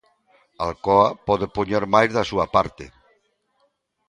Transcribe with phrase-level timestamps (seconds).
[0.65, 2.85] Alcoa pode poñer máis da súa parte.